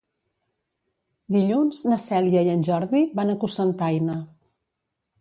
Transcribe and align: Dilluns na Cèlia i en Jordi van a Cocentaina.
Dilluns 1.35 1.83
na 1.93 2.01
Cèlia 2.05 2.45
i 2.49 2.51
en 2.57 2.67
Jordi 2.71 3.05
van 3.23 3.33
a 3.35 3.39
Cocentaina. 3.47 4.21